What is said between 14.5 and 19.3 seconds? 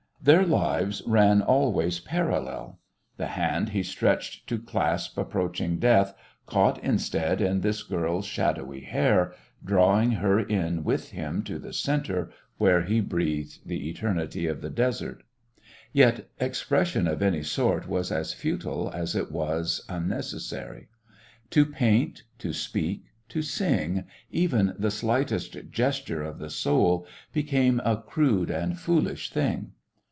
the desert. Yet expression of any sort was as futile as